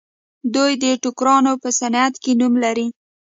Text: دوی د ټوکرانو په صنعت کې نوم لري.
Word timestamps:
دوی 0.55 0.71
د 0.83 0.85
ټوکرانو 1.03 1.51
په 1.63 1.69
صنعت 1.79 2.13
کې 2.23 2.31
نوم 2.39 2.53
لري. 2.63 2.87